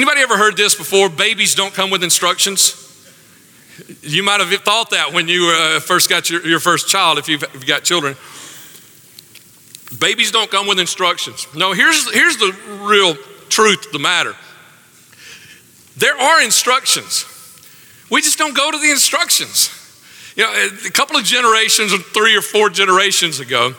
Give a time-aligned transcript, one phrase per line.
[0.00, 1.10] Anybody ever heard this before?
[1.10, 2.74] Babies don't come with instructions.
[4.00, 7.28] You might have thought that when you uh, first got your, your first child, if
[7.28, 8.16] you've, if you've got children.
[10.00, 11.46] Babies don't come with instructions.
[11.54, 13.14] No, here's, here's the real
[13.50, 14.34] truth of the matter
[15.98, 17.26] there are instructions.
[18.10, 19.68] We just don't go to the instructions.
[20.34, 23.74] You know, a couple of generations, or three or four generations ago,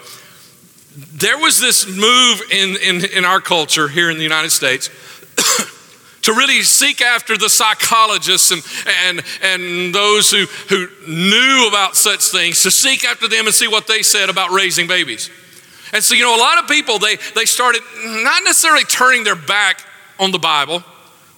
[0.95, 4.91] there was this move in, in, in our culture here in the United States
[6.21, 8.63] to really seek after the psychologists and,
[9.03, 13.67] and, and those who, who knew about such things, to seek after them and see
[13.67, 15.29] what they said about raising babies.
[15.93, 19.35] And so, you know, a lot of people, they, they started not necessarily turning their
[19.35, 19.83] back
[20.19, 20.83] on the Bible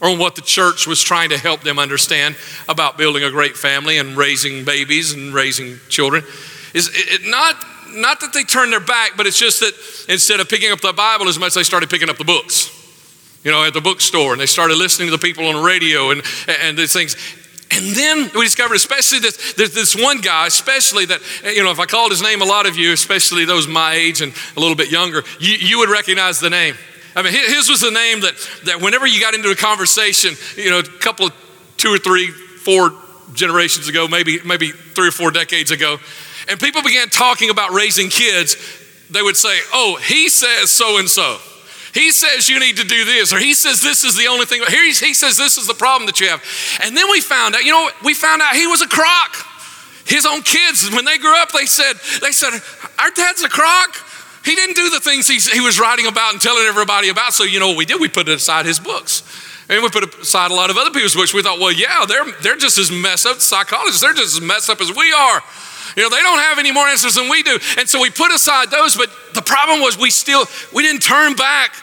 [0.01, 2.35] or on what the church was trying to help them understand
[2.67, 6.23] about building a great family and raising babies and raising children.
[6.73, 7.55] Is it, not,
[7.89, 9.73] not that they turned their back, but it's just that
[10.11, 12.82] instead of picking up the Bible as much, they started picking up the books
[13.43, 16.11] you know, at the bookstore, and they started listening to the people on the radio
[16.11, 16.21] and,
[16.61, 17.15] and these things.
[17.71, 21.85] And then we discovered, especially this, this one guy, especially that, you know, if I
[21.85, 24.91] called his name, a lot of you, especially those my age and a little bit
[24.91, 26.75] younger, you, you would recognize the name.
[27.15, 28.33] I mean, his was the name that,
[28.65, 31.33] that whenever you got into a conversation, you know, a couple of
[31.77, 32.91] two or three, four
[33.33, 35.97] generations ago, maybe, maybe three or four decades ago,
[36.47, 38.55] and people began talking about raising kids,
[39.09, 41.39] they would say, Oh, he says so and so.
[41.93, 44.63] He says you need to do this, or he says this is the only thing.
[44.67, 46.43] Here he says this is the problem that you have.
[46.81, 49.35] And then we found out, you know, we found out he was a crock.
[50.05, 52.51] His own kids, when they grew up, they said, they said,
[52.99, 53.95] our dad's a crock.
[54.43, 57.33] He didn't do the things he, he was writing about and telling everybody about.
[57.33, 58.01] So you know what we did?
[58.01, 59.23] We put it aside his books.
[59.69, 61.33] And we put aside a lot of other people's books.
[61.33, 64.69] We thought, well, yeah, they're, they're just as messed up, psychologists, they're just as messed
[64.69, 65.41] up as we are.
[65.95, 67.57] You know, they don't have any more answers than we do.
[67.77, 71.35] And so we put aside those, but the problem was we still, we didn't turn
[71.35, 71.75] back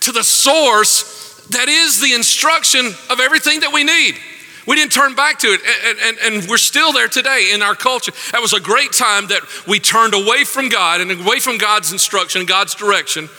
[0.00, 1.18] to the source
[1.50, 4.16] that is the instruction of everything that we need.
[4.66, 7.74] We didn't turn back to it, and, and, and, we're still there today in our
[7.74, 8.12] culture.
[8.32, 11.90] That was a great time that we turned away from God and away from God's
[11.90, 13.30] instruction, God's direction.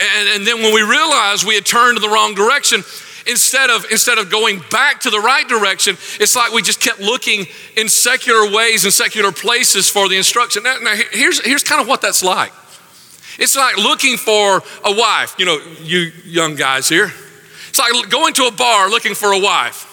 [0.00, 2.82] And, and then when we realized we had turned in the wrong direction,
[3.26, 7.00] instead of instead of going back to the right direction, it's like we just kept
[7.00, 10.62] looking in secular ways and secular places for the instruction.
[10.62, 12.52] Now, now here's, here's kind of what that's like.
[13.38, 17.12] It's like looking for a wife, you know, you young guys here.
[17.68, 19.92] It's like going to a bar looking for a wife.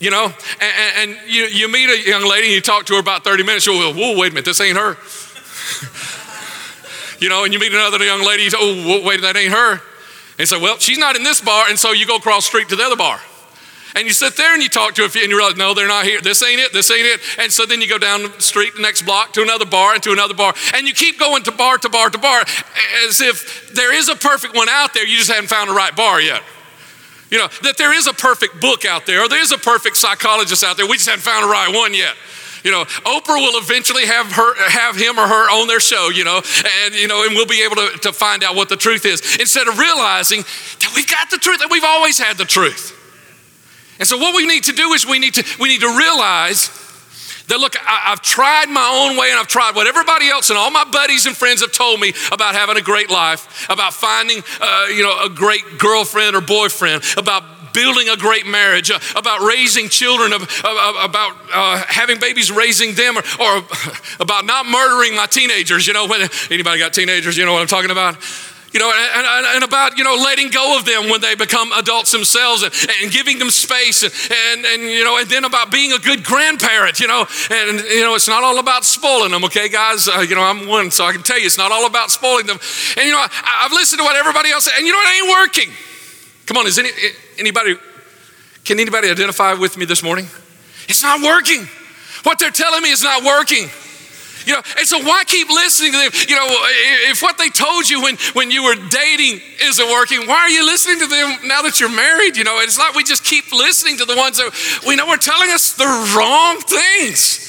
[0.00, 3.00] You know, and, and you, you meet a young lady and you talk to her
[3.00, 4.96] about 30 minutes, you'll go, whoa, wait a minute, this ain't her.
[7.20, 9.82] you know, and you meet another young lady, you say, oh, wait, that ain't her.
[10.38, 12.76] And say, well, she's not in this bar, and so you go across street to
[12.76, 13.20] the other bar.
[13.96, 15.86] And you sit there and you talk to a few and you realize, no, they're
[15.86, 16.20] not here.
[16.20, 16.72] This ain't it.
[16.72, 17.20] This ain't it.
[17.38, 20.02] And so then you go down the street, the next block, to another bar and
[20.02, 20.52] to another bar.
[20.74, 22.40] And you keep going to bar to bar to bar
[23.06, 25.06] as if there is a perfect one out there.
[25.06, 26.42] You just haven't found the right bar yet.
[27.30, 29.96] You know, that there is a perfect book out there or there is a perfect
[29.96, 30.86] psychologist out there.
[30.86, 32.16] We just haven't found the right one yet.
[32.64, 36.24] You know, Oprah will eventually have her, have him or her on their show, you
[36.24, 36.40] know,
[36.82, 39.36] and you know, and we'll be able to, to find out what the truth is.
[39.38, 42.98] Instead of realizing that we've got the truth, that we've always had the truth.
[43.98, 46.70] And so what we need to do is we need to we need to realize
[47.48, 50.58] that look, I, have tried my own way and I've tried what everybody else and
[50.58, 54.42] all my buddies and friends have told me about having a great life, about finding
[54.60, 57.44] uh, you know a great girlfriend or boyfriend, about
[57.74, 61.36] building a great marriage, uh, about raising children, uh, about
[61.88, 63.62] having babies, raising them, or, or
[64.20, 65.86] about not murdering my teenagers.
[65.86, 68.16] You know, when anybody got teenagers, you know what I'm talking about
[68.74, 71.70] you know, and, and, and, about, you know, letting go of them when they become
[71.72, 75.70] adults themselves and, and giving them space and, and, and, you know, and then about
[75.70, 79.44] being a good grandparent, you know, and, you know, it's not all about spoiling them,
[79.44, 80.08] okay, guys?
[80.08, 82.46] Uh, you know, I'm one, so I can tell you it's not all about spoiling
[82.46, 82.58] them.
[82.96, 83.28] And, you know, I,
[83.62, 85.72] have listened to what everybody else and you know, it ain't working.
[86.46, 86.90] Come on, is any,
[87.38, 87.76] anybody,
[88.64, 90.26] can anybody identify with me this morning?
[90.88, 91.68] It's not working.
[92.22, 93.68] What they're telling me is not working.
[94.46, 96.10] You know, and so why keep listening to them?
[96.28, 96.46] You know,
[97.10, 100.66] if what they told you when, when you were dating isn't working, why are you
[100.66, 102.36] listening to them now that you're married?
[102.36, 105.16] You know, it's like we just keep listening to the ones that we know are
[105.16, 105.86] telling us the
[106.16, 107.40] wrong things.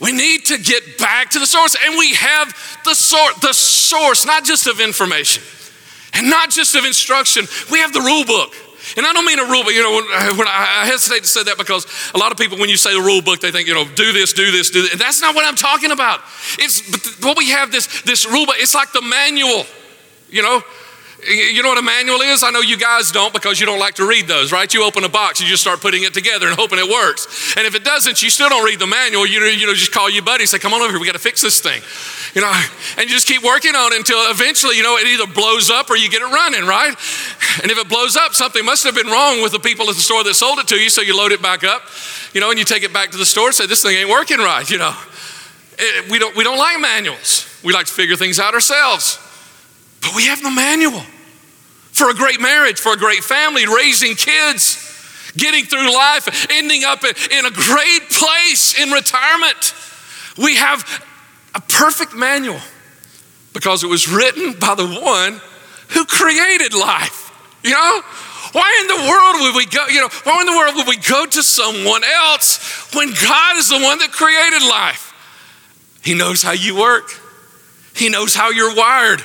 [0.00, 2.48] We need to get back to the source, and we have
[2.84, 5.42] the source, the source, not just of information
[6.14, 7.46] and not just of instruction.
[7.70, 8.54] We have the rule book.
[8.96, 9.92] And I don't mean a rule book, you know,
[10.36, 12.94] when uh, I hesitate to say that because a lot of people, when you say
[12.94, 14.92] the rule book, they think, you know, do this, do this, do this.
[14.92, 16.20] And that's not what I'm talking about.
[16.58, 19.64] It's what we have this, this rule book, it's like the manual,
[20.30, 20.62] you know.
[21.26, 22.44] You know what a manual is?
[22.44, 24.72] I know you guys don't because you don't like to read those, right?
[24.72, 27.56] You open a box, and you just start putting it together and hoping it works.
[27.56, 29.26] And if it doesn't, you still don't read the manual.
[29.26, 31.14] You you know just call your buddy and say, "Come on over here, we got
[31.14, 31.82] to fix this thing."
[32.36, 32.52] You know,
[32.96, 35.90] and you just keep working on it until eventually, you know, it either blows up
[35.90, 36.94] or you get it running, right?
[37.62, 40.02] And if it blows up, something must have been wrong with the people at the
[40.02, 41.82] store that sold it to you, so you load it back up,
[42.32, 44.08] you know, and you take it back to the store and say, "This thing ain't
[44.08, 44.94] working right," you know.
[45.80, 47.44] It, we don't we don't like manuals.
[47.64, 49.18] We like to figure things out ourselves.
[50.00, 51.02] But we have no manual
[51.92, 54.84] for a great marriage, for a great family, raising kids,
[55.36, 59.74] getting through life, ending up in a great place in retirement.
[60.36, 60.84] We have
[61.54, 62.60] a perfect manual
[63.52, 65.40] because it was written by the one
[65.88, 67.32] who created life.
[67.64, 68.02] You know?
[68.52, 70.96] Why in the world would we go, you know, why in the world would we
[70.96, 75.12] go to someone else when God is the one that created life?
[76.02, 77.10] He knows how you work.
[77.94, 79.22] He knows how you're wired.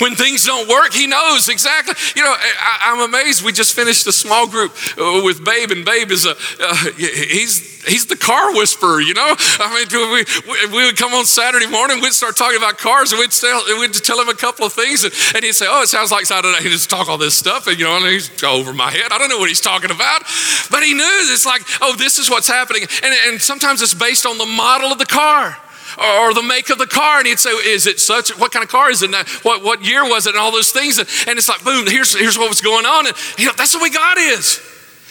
[0.00, 1.94] When things don't work, he knows exactly.
[2.16, 3.44] You know, I, am amazed.
[3.44, 7.84] We just finished a small group uh, with Babe, and Babe is a uh, he's
[7.84, 9.00] he's the car whisperer.
[9.00, 12.78] You know, I mean, we, we would come on Saturday morning, we'd start talking about
[12.78, 15.66] cars, and we'd tell we'd tell him a couple of things, and, and he'd say,
[15.68, 18.06] "Oh, it sounds like Saturday." He'd just talk all this stuff, and you know, and
[18.06, 19.12] he's over my head.
[19.12, 20.22] I don't know what he's talking about,
[20.70, 24.24] but he knew it's like, "Oh, this is what's happening," and and sometimes it's based
[24.24, 25.56] on the model of the car
[25.98, 27.18] or, the make of the car.
[27.18, 28.30] And he'd say, Is it such?
[28.38, 29.14] What kind of car is it?
[29.42, 30.30] What, what year was it?
[30.30, 30.98] And all those things.
[30.98, 33.06] And, and it's like, boom, here's, here's what was going on.
[33.06, 34.60] And you know, that's the way God is.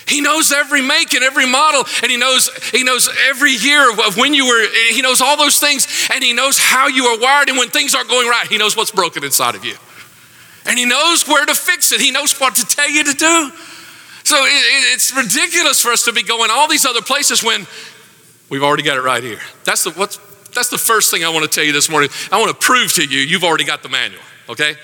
[0.09, 4.17] He knows every make and every model, and he knows he knows every year of
[4.17, 4.67] when you were.
[4.91, 7.47] He knows all those things, and he knows how you are wired.
[7.47, 9.75] And when things aren't going right, he knows what's broken inside of you,
[10.65, 12.01] and he knows where to fix it.
[12.01, 13.51] He knows what to tell you to do.
[14.23, 17.67] So it, it, it's ridiculous for us to be going all these other places when
[18.49, 19.39] we've already got it right here.
[19.63, 20.19] That's the what's
[20.53, 22.09] that's the first thing I want to tell you this morning.
[22.31, 24.75] I want to prove to you you've already got the manual, okay?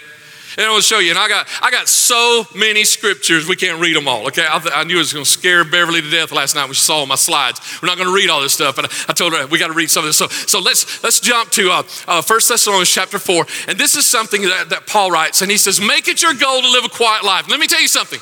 [0.57, 1.09] And I want to show you.
[1.09, 4.27] And I got, I got so many scriptures, we can't read them all.
[4.27, 6.73] Okay, I, I knew it was going to scare Beverly to death last night when
[6.73, 7.59] she saw my slides.
[7.81, 9.67] We're not going to read all this stuff, but I, I told her we got
[9.67, 10.17] to read some of this.
[10.17, 13.45] So, so let's let's jump to uh, uh, 1 Thessalonians chapter 4.
[13.67, 16.61] And this is something that, that Paul writes, and he says, Make it your goal
[16.61, 17.49] to live a quiet life.
[17.49, 18.19] Let me tell you something.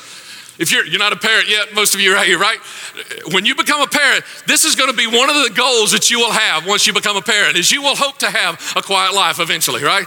[0.58, 2.58] If you're, you're not a parent yet, most of you are right here, right?
[3.32, 6.10] When you become a parent, this is going to be one of the goals that
[6.10, 8.82] you will have once you become a parent, is you will hope to have a
[8.82, 10.06] quiet life eventually, right?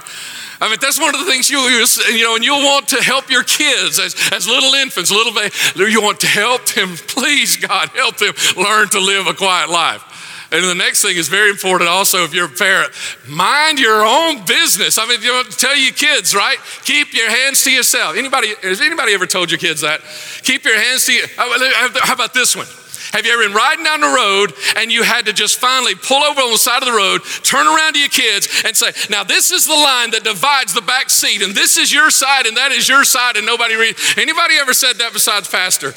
[0.60, 3.30] I mean, that's one of the things you, you know, and you'll want to help
[3.30, 5.54] your kids as, as little infants, little baby.
[5.92, 10.02] You want to help them, please, God, help them learn to live a quiet life.
[10.50, 12.90] And the next thing is very important also if you're a parent.
[13.28, 14.98] Mind your own business.
[14.98, 16.56] I mean, you know, tell your kids, right?
[16.84, 18.16] Keep your hands to yourself.
[18.16, 20.00] Anybody, has anybody ever told your kids that?
[20.42, 21.12] Keep your hands to.
[21.36, 22.66] How about this one?
[23.12, 26.22] Have you ever been riding down the road and you had to just finally pull
[26.22, 29.24] over on the side of the road, turn around to your kids and say, Now
[29.24, 32.56] this is the line that divides the back seat, and this is your side, and
[32.56, 33.96] that is your side, and nobody read.
[34.16, 35.94] Anybody ever said that besides Pastor?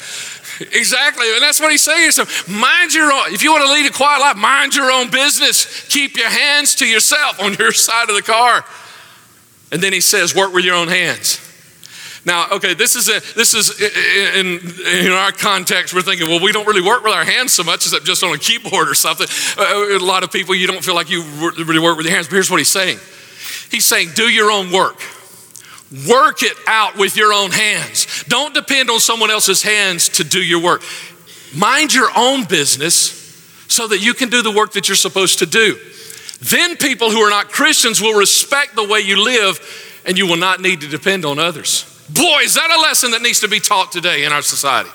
[0.72, 1.26] Exactly.
[1.34, 2.12] And that's what he's saying.
[2.12, 5.10] So mind your own, if you want to lead a quiet life, mind your own
[5.10, 5.86] business.
[5.88, 8.64] Keep your hands to yourself on your side of the car.
[9.70, 11.40] And then he says, work with your own hands.
[12.24, 14.60] Now, okay, this is a, this is in,
[15.06, 15.92] in our context.
[15.92, 18.32] We're thinking, well, we don't really work with our hands so much, except just on
[18.32, 19.26] a keyboard or something.
[19.58, 22.28] Uh, a lot of people, you don't feel like you really work with your hands.
[22.28, 22.98] But here's what he's saying.
[23.70, 25.00] He's saying, do your own work.
[26.08, 28.24] Work it out with your own hands.
[28.24, 30.82] Don't depend on someone else's hands to do your work.
[31.54, 33.20] Mind your own business
[33.68, 35.78] so that you can do the work that you're supposed to do.
[36.40, 39.60] Then people who are not Christians will respect the way you live
[40.06, 41.84] and you will not need to depend on others.
[42.08, 44.90] Boy, is that a lesson that needs to be taught today in our society.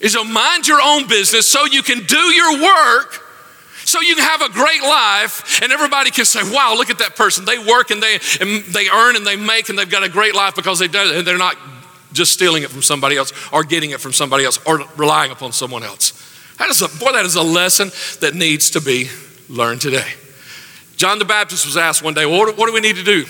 [0.00, 3.21] Is to mind your own business so you can do your work
[3.92, 7.14] so you can have a great life and everybody can say, wow, look at that
[7.14, 7.44] person.
[7.44, 10.34] They work and they, and they earn and they make and they've got a great
[10.34, 11.58] life because they do, and they're not
[12.14, 15.52] just stealing it from somebody else or getting it from somebody else or relying upon
[15.52, 16.12] someone else.
[16.56, 19.10] That is a, boy, that is a lesson that needs to be
[19.50, 20.08] learned today.
[20.96, 23.26] John the Baptist was asked one day, well, what, what do we need to do?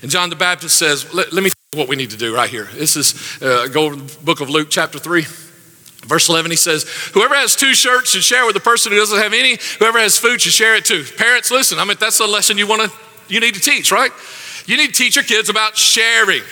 [0.00, 2.68] And John the Baptist says, let, let me what we need to do right here.
[2.74, 5.24] This is, uh, go to the book of Luke, chapter 3.
[6.02, 9.18] Verse 11, he says, Whoever has two shirts should share with the person who doesn't
[9.18, 9.58] have any.
[9.78, 11.04] Whoever has food should share it too.
[11.16, 14.10] Parents, listen, I mean, that's a lesson you want to, you need to teach, right?
[14.66, 16.42] You need to teach your kids about sharing,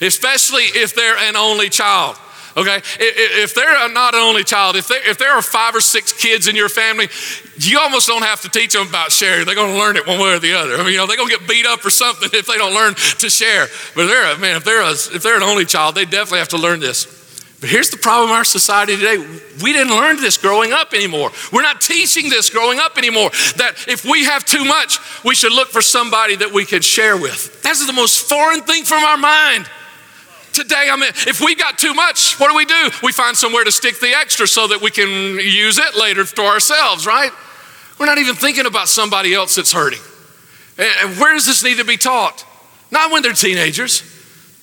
[0.00, 2.16] especially if they're an only child.
[2.54, 6.48] Okay, if they're not an only child, if, if there are five or six kids
[6.48, 7.08] in your family,
[7.56, 9.46] you almost don't have to teach them about sharing.
[9.46, 10.74] They're going to learn it one way or the other.
[10.74, 12.74] I mean, you know, they're going to get beat up or something if they don't
[12.74, 13.68] learn to share.
[13.94, 16.58] But they're, man, if they're, a, if they're an only child, they definitely have to
[16.58, 17.21] learn this.
[17.62, 19.18] But here's the problem in our society today.
[19.62, 21.30] We didn't learn this growing up anymore.
[21.52, 23.30] We're not teaching this growing up anymore.
[23.56, 27.16] That if we have too much, we should look for somebody that we can share
[27.16, 27.62] with.
[27.62, 29.70] That's the most foreign thing from our mind.
[30.52, 32.90] Today, I mean, if we got too much, what do we do?
[33.00, 36.42] We find somewhere to stick the extra so that we can use it later to
[36.42, 37.30] ourselves, right?
[37.96, 40.00] We're not even thinking about somebody else that's hurting.
[40.78, 42.44] And where does this need to be taught?
[42.90, 44.02] Not when they're teenagers,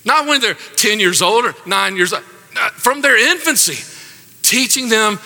[0.03, 2.25] not when they're 10 years old or nine years old
[2.73, 3.83] from their infancy,
[4.41, 5.19] teaching them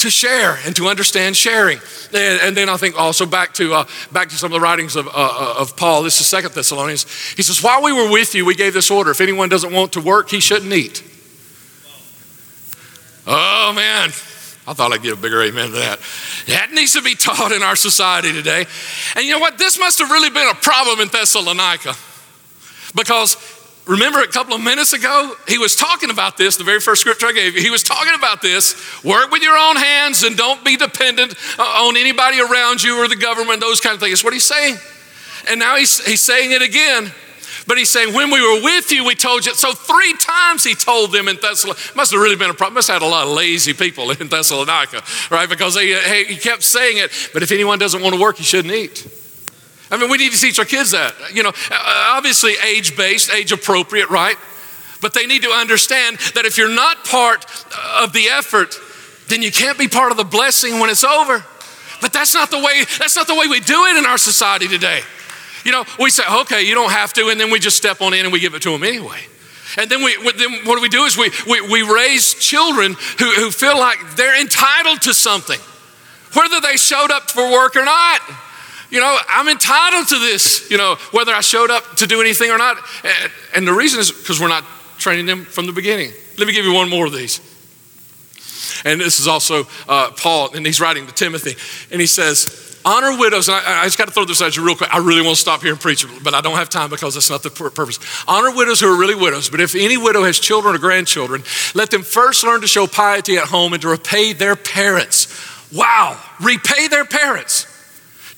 [0.00, 1.78] to share and to understand sharing.
[2.12, 4.96] And, and then I think also back to, uh, back to some of the writings
[4.96, 6.02] of, uh, uh, of Paul.
[6.02, 7.04] This is Second Thessalonians.
[7.32, 9.92] He says, While we were with you, we gave this order if anyone doesn't want
[9.92, 11.04] to work, he shouldn't eat.
[13.26, 14.08] Oh, man.
[14.66, 16.00] I thought I'd get a bigger amen to that.
[16.46, 18.66] That needs to be taught in our society today.
[19.16, 19.58] And you know what?
[19.58, 21.94] This must have really been a problem in Thessalonica
[22.94, 23.36] because
[23.90, 27.26] Remember a couple of minutes ago, he was talking about this, the very first scripture
[27.26, 27.60] I gave you.
[27.60, 31.62] He was talking about this work with your own hands and don't be dependent uh,
[31.62, 34.22] on anybody around you or the government, those kind of things.
[34.22, 34.76] What he's saying.
[35.48, 37.10] And now he's, he's saying it again.
[37.66, 39.54] But he's saying, when we were with you, we told you.
[39.54, 41.96] So three times he told them in Thessalonica.
[41.96, 42.74] Must have really been a problem.
[42.74, 45.48] Must have had a lot of lazy people in Thessalonica, right?
[45.48, 47.10] Because he, he kept saying it.
[47.32, 49.04] But if anyone doesn't want to work, he shouldn't eat.
[49.90, 51.14] I mean, we need to teach our kids that.
[51.34, 54.36] You know, uh, obviously age based, age appropriate, right?
[55.00, 57.44] But they need to understand that if you're not part
[58.00, 58.78] of the effort,
[59.28, 61.44] then you can't be part of the blessing when it's over.
[62.00, 64.68] But that's not the way, that's not the way we do it in our society
[64.68, 65.00] today.
[65.64, 68.14] You know, we say, okay, you don't have to, and then we just step on
[68.14, 69.20] in and we give it to them anyway.
[69.76, 73.50] And then, we, then what we do is we, we, we raise children who, who
[73.50, 75.60] feel like they're entitled to something,
[76.32, 78.20] whether they showed up for work or not.
[78.90, 82.50] You know, I'm entitled to this, you know, whether I showed up to do anything
[82.50, 82.76] or not.
[83.54, 84.64] And the reason is because we're not
[84.98, 86.12] training them from the beginning.
[86.38, 87.40] Let me give you one more of these.
[88.84, 91.54] And this is also uh, Paul, and he's writing to Timothy,
[91.92, 94.64] and he says, Honor widows, and I, I just got to throw this at you
[94.64, 94.92] real quick.
[94.92, 97.28] I really want to stop here and preach, but I don't have time because that's
[97.28, 97.98] not the purpose.
[98.26, 101.42] Honor widows who are really widows, but if any widow has children or grandchildren,
[101.74, 105.28] let them first learn to show piety at home and to repay their parents.
[105.70, 107.66] Wow, repay their parents.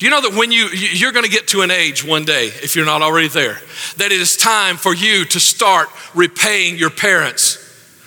[0.03, 2.47] Do you know that when you you're going to get to an age one day
[2.47, 3.59] if you're not already there
[3.99, 7.55] that it is time for you to start repaying your parents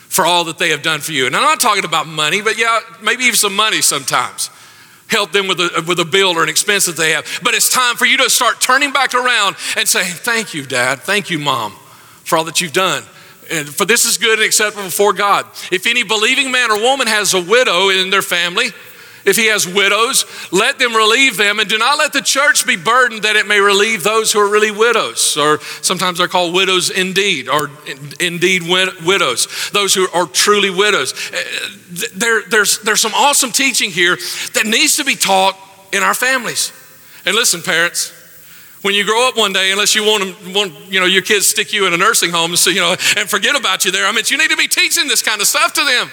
[0.09, 1.25] for all that they have done for you.
[1.25, 4.49] And I'm not talking about money, but yeah, maybe even some money sometimes.
[5.07, 7.25] Help them with a, with a bill or an expense that they have.
[7.41, 10.99] But it's time for you to start turning back around and saying, Thank you, Dad.
[10.99, 11.71] Thank you, Mom,
[12.25, 13.03] for all that you've done.
[13.49, 15.45] And for this is good and acceptable before God.
[15.71, 18.71] If any believing man or woman has a widow in their family,
[19.25, 22.75] if he has widows, let them relieve them, and do not let the church be
[22.75, 26.91] burdened that it may relieve those who are really widows, or sometimes they're called widows
[26.91, 27.69] indeed, or
[28.19, 31.13] indeed widows, those who are truly widows.
[31.33, 31.37] Uh,
[32.15, 34.15] there, there's, there's some awesome teaching here
[34.53, 35.57] that needs to be taught
[35.91, 36.71] in our families.
[37.25, 38.11] And listen, parents,
[38.83, 41.73] when you grow up one day, unless you want, want you know, your kids stick
[41.73, 44.25] you in a nursing home so, you know, and forget about you there, I mean,
[44.27, 46.11] you need to be teaching this kind of stuff to them.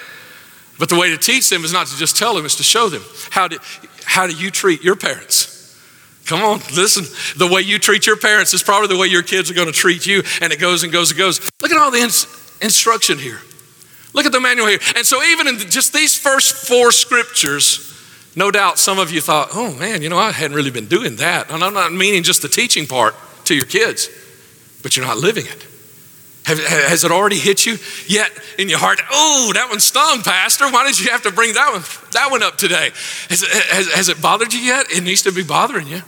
[0.82, 2.88] But the way to teach them is not to just tell them, it's to show
[2.88, 3.04] them.
[3.30, 3.56] How do,
[4.04, 5.80] how do you treat your parents?
[6.26, 7.04] Come on, listen.
[7.38, 9.72] The way you treat your parents is probably the way your kids are going to
[9.72, 11.40] treat you, and it goes and goes and goes.
[11.60, 12.26] Look at all the ins-
[12.60, 13.38] instruction here.
[14.12, 14.80] Look at the manual here.
[14.96, 17.96] And so, even in just these first four scriptures,
[18.34, 21.14] no doubt some of you thought, oh man, you know, I hadn't really been doing
[21.18, 21.48] that.
[21.48, 24.08] And I'm not meaning just the teaching part to your kids,
[24.82, 25.64] but you're not living it.
[26.44, 27.76] Have, has it already hit you
[28.08, 29.00] yet in your heart?
[29.12, 30.68] Oh, that one stung, Pastor.
[30.70, 31.82] Why did you have to bring that one,
[32.12, 32.90] that one up today?
[33.28, 34.86] Has has, has it bothered you yet?
[34.90, 36.02] It needs to be bothering you.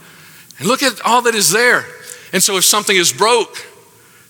[0.58, 1.86] And look at all that is there.
[2.32, 3.64] And so, if something is broke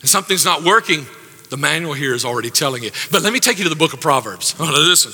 [0.01, 1.07] and something's not working,
[1.49, 2.91] the manual here is already telling you.
[3.11, 4.55] But let me take you to the book of Proverbs.
[4.59, 5.13] Oh, listen,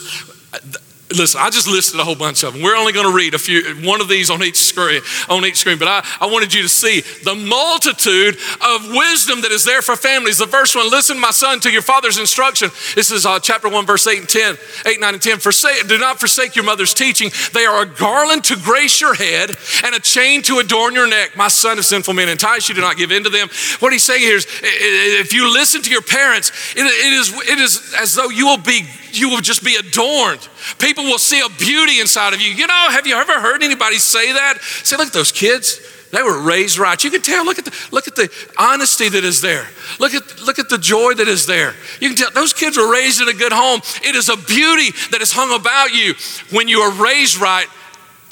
[1.17, 2.63] Listen, I just listed a whole bunch of them.
[2.63, 5.57] We're only going to read a few, one of these on each screen, on each
[5.57, 5.79] screen.
[5.79, 9.97] But I, I wanted you to see the multitude of wisdom that is there for
[9.97, 10.39] families.
[10.39, 12.71] The first one, listen, my son, to your father's instruction.
[12.95, 15.39] This is uh, chapter 1, verse 8 and 10, 8, 9, and 10.
[15.39, 17.31] Forsake, do not forsake your mother's teaching.
[17.53, 19.51] They are a garland to grace your head
[19.85, 21.37] and a chain to adorn your neck.
[21.37, 23.49] My son of sinful men entice you, do not give in to them.
[23.81, 27.59] What he's saying here is if you listen to your parents, it, it, is, it
[27.59, 30.47] is as though you will be you will just be adorned.
[30.79, 32.53] People will see a beauty inside of you.
[32.53, 34.59] You know, have you ever heard anybody say that?
[34.61, 35.81] Say, look at those kids.
[36.11, 37.03] They were raised right.
[37.03, 37.45] You can tell.
[37.45, 39.67] Look at the look at the honesty that is there.
[40.01, 41.75] Look at look at the joy that is there.
[42.01, 43.81] You can tell those kids were raised in a good home.
[44.03, 46.15] It is a beauty that is hung about you
[46.51, 47.67] when you are raised right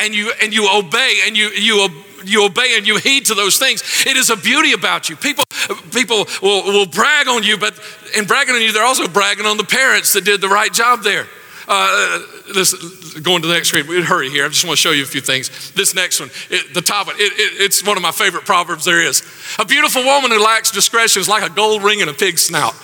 [0.01, 1.89] and you and you obey and you you
[2.25, 3.83] you obey and you heed to those things.
[4.07, 5.17] It is a beauty about you.
[5.17, 5.45] People
[5.93, 7.79] people will, will brag on you, but
[8.17, 11.03] in bragging on you, they're also bragging on the parents that did the right job
[11.03, 11.27] there.
[11.71, 12.21] Uh,
[12.55, 12.73] this,
[13.21, 14.47] going to the next screen, we'd hurry here.
[14.47, 15.71] I just want to show you a few things.
[15.73, 18.87] This next one, it, the top one, it, it, it's one of my favorite proverbs
[18.87, 19.23] there is.
[19.59, 22.75] A beautiful woman who lacks discretion is like a gold ring in a pig's snout.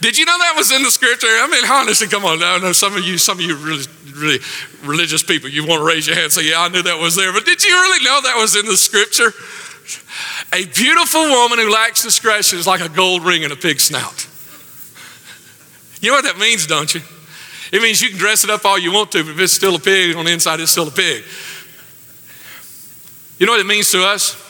[0.00, 1.26] Did you know that was in the scripture?
[1.28, 2.42] I mean, honestly, come on.
[2.42, 4.38] I know some of you, some of you really, really
[4.82, 7.16] religious people, you want to raise your hand and say, Yeah, I knew that was
[7.16, 7.32] there.
[7.32, 9.32] But did you really know that was in the scripture?
[10.52, 14.28] A beautiful woman who lacks discretion is like a gold ring in a pig's snout.
[16.00, 17.00] You know what that means, don't you?
[17.72, 19.74] It means you can dress it up all you want to, but if it's still
[19.74, 21.24] a pig on the inside, it's still a pig.
[23.38, 24.40] You know what it means to us?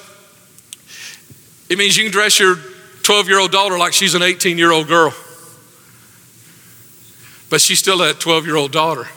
[1.71, 2.57] It means you can dress your
[3.03, 5.15] 12 year old daughter like she's an 18 year old girl,
[7.51, 9.09] but she's still that 12 year old daughter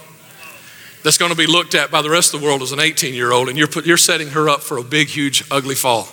[1.07, 3.13] that's going to be looked at by the rest of the world as an 18
[3.13, 6.05] year old, and you're, put, you're setting her up for a big, huge, ugly fall.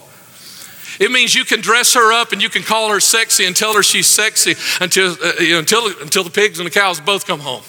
[1.01, 3.75] It means you can dress her up and you can call her sexy and tell
[3.75, 7.27] her she's sexy until, uh, you know, until, until the pigs and the cows both
[7.27, 7.65] come home.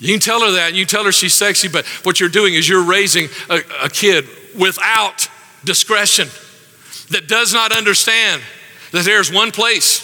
[0.00, 2.54] You can tell her that and you tell her she's sexy, but what you're doing
[2.54, 4.26] is you're raising a, a kid
[4.58, 5.28] without
[5.64, 6.26] discretion
[7.10, 8.42] that does not understand
[8.90, 10.02] that there's one place,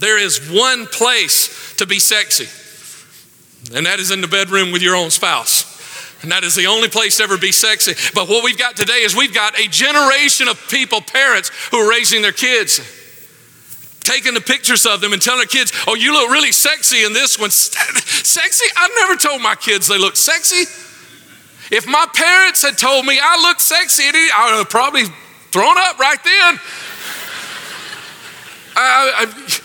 [0.00, 2.44] there is one place to be sexy,
[3.74, 5.70] and that is in the bedroom with your own spouse.
[6.22, 7.94] And that is the only place to ever be sexy.
[8.14, 11.90] But what we've got today is we've got a generation of people, parents, who are
[11.90, 12.80] raising their kids,
[14.00, 17.12] taking the pictures of them and telling their kids, oh, you look really sexy in
[17.12, 17.50] this one.
[17.50, 18.66] sexy?
[18.76, 20.64] I've never told my kids they look sexy.
[21.74, 25.04] If my parents had told me I looked sexy, I would have probably
[25.50, 26.60] thrown up right then.
[28.74, 29.60] I, I,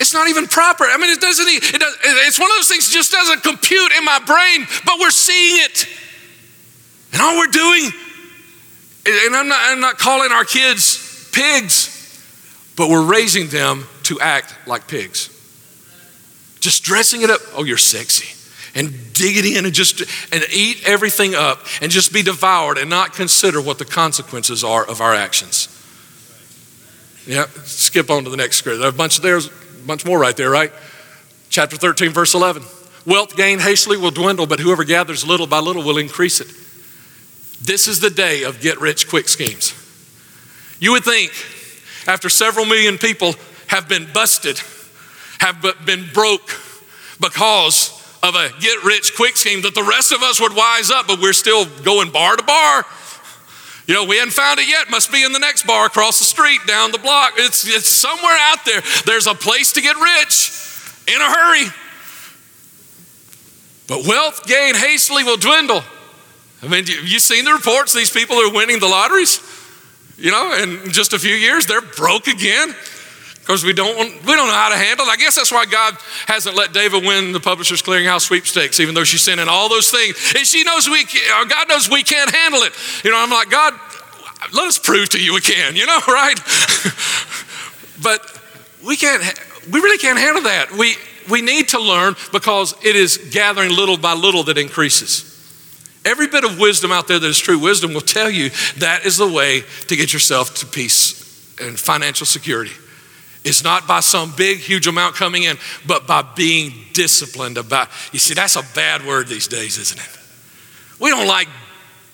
[0.00, 0.84] it's not even proper.
[0.84, 4.04] I mean, it doesn't, it does, it's one of those things just doesn't compute in
[4.04, 5.86] my brain, but we're seeing it.
[7.12, 7.90] And all we're doing,
[9.06, 11.96] and I'm not, I'm not calling our kids pigs,
[12.76, 15.28] but we're raising them to act like pigs.
[16.60, 17.40] Just dressing it up.
[17.54, 18.36] Oh, you're sexy.
[18.74, 20.00] And dig it in and just
[20.32, 24.88] and eat everything up and just be devoured and not consider what the consequences are
[24.88, 25.66] of our actions.
[27.26, 28.78] Yeah, skip on to the next script.
[28.78, 29.50] There's a bunch of there's
[29.86, 30.72] bunch more right there, right?
[31.48, 32.62] Chapter 13, verse 11.
[33.06, 36.48] Wealth gained hastily will dwindle, but whoever gathers little by little will increase it.
[37.62, 39.74] This is the day of get rich quick schemes.
[40.78, 41.30] You would think
[42.06, 43.34] after several million people
[43.66, 44.60] have been busted,
[45.38, 46.50] have been broke
[47.20, 51.06] because of a get rich quick scheme, that the rest of us would wise up,
[51.06, 52.84] but we're still going bar to bar.
[53.90, 54.88] You know, we hadn't found it yet.
[54.88, 57.32] Must be in the next bar across the street, down the block.
[57.38, 58.80] It's, it's somewhere out there.
[59.04, 60.52] There's a place to get rich
[61.12, 61.66] in a hurry.
[63.88, 65.82] But wealth gained hastily will dwindle.
[66.62, 67.92] I mean, you seen the reports?
[67.92, 69.40] These people are winning the lotteries.
[70.16, 72.76] You know, in just a few years, they're broke again
[73.50, 75.08] because we don't we don't know how to handle it.
[75.08, 79.02] I guess that's why God hasn't let David win the Publishers Clearinghouse sweepstakes, even though
[79.02, 81.02] she's sending all those things, and she knows we
[81.34, 82.72] uh, God knows we can't handle it.
[83.02, 83.74] You know, I'm like God,
[84.52, 85.74] let us prove to you we can.
[85.74, 86.38] You know, right?
[88.00, 88.40] but
[88.86, 89.20] we can't.
[89.72, 90.70] We really can't handle that.
[90.70, 90.94] We
[91.28, 95.26] we need to learn because it is gathering little by little that increases.
[96.04, 99.16] Every bit of wisdom out there that is true wisdom will tell you that is
[99.16, 102.72] the way to get yourself to peace and financial security.
[103.44, 107.88] It's not by some big, huge amount coming in, but by being disciplined about.
[108.12, 110.18] You see, that's a bad word these days, isn't it?
[111.00, 111.48] We don't like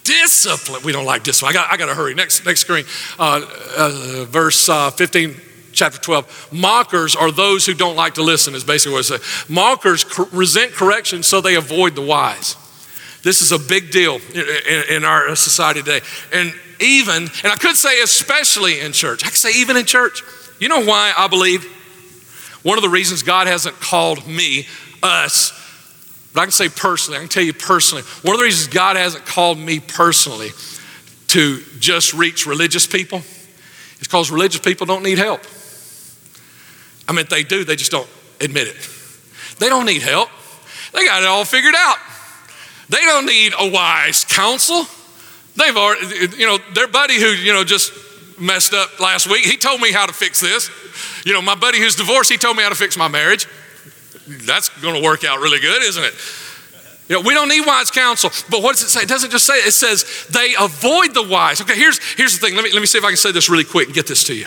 [0.05, 0.83] discipline.
[0.85, 1.51] We don't like discipline.
[1.51, 2.15] I got, I got to hurry.
[2.15, 2.85] Next, next screen,
[3.19, 3.45] uh,
[3.77, 5.35] uh, verse uh, 15,
[5.73, 6.53] chapter 12.
[6.53, 9.49] Mockers are those who don't like to listen, is basically what it says.
[9.49, 12.57] Mockers resent correction, so they avoid the wise.
[13.23, 16.01] This is a big deal in, in, in our society today.
[16.33, 20.23] And even, and I could say especially in church, I could say even in church.
[20.59, 21.65] You know why I believe?
[22.63, 24.67] One of the reasons God hasn't called me,
[25.03, 25.53] us,
[26.35, 28.97] but I can say personally, I can tell you personally, one of the reasons God
[28.97, 30.51] hasn't called me personally
[31.29, 35.41] to just reach religious people is because religious people don't need help.
[37.09, 38.09] I mean, if they do, they just don't
[38.41, 38.77] admit it.
[39.59, 40.29] They don't need help,
[40.93, 41.97] they got it all figured out.
[42.89, 44.85] They don't need a wise counsel.
[45.57, 47.93] They've already, you know, their buddy who, you know, just
[48.39, 49.45] messed up last week.
[49.45, 50.71] He told me how to fix this.
[51.25, 53.47] You know, my buddy who's divorced, he told me how to fix my marriage.
[54.47, 56.15] That's going to work out really good, isn't it?
[57.09, 58.31] You know, we don't need wise counsel.
[58.51, 59.03] But what does it say?
[59.03, 59.67] It doesn't just say it.
[59.67, 61.61] It says they avoid the wise.
[61.61, 62.57] Okay, here's, here's the thing.
[62.57, 64.25] Let me, let me see if I can say this really quick and get this
[64.25, 64.47] to you.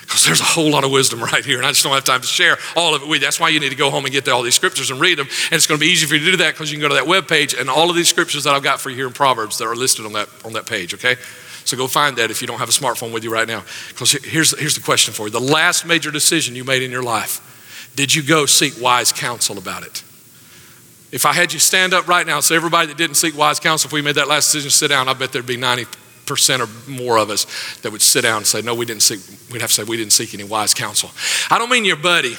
[0.00, 2.20] Because there's a whole lot of wisdom right here, and I just don't have time
[2.20, 3.26] to share all of it with you.
[3.26, 5.26] That's why you need to go home and get all these scriptures and read them.
[5.26, 6.88] And it's going to be easy for you to do that because you can go
[6.88, 9.06] to that web page and all of these scriptures that I've got for you here
[9.08, 11.16] in Proverbs that are listed on that, on that page, okay?
[11.66, 13.64] So go find that if you don't have a smartphone with you right now.
[13.88, 17.02] Because here's, here's the question for you the last major decision you made in your
[17.02, 20.04] life, did you go seek wise counsel about it?
[21.10, 23.58] If I had you stand up right now and say, everybody that didn't seek wise
[23.58, 25.86] counsel, if we made that last decision, sit down, I bet there'd be 90%
[26.60, 27.46] or more of us
[27.78, 29.20] that would sit down and say, no, we didn't seek,
[29.52, 31.10] we'd have to say, we didn't seek any wise counsel.
[31.50, 32.36] I don't mean your buddy,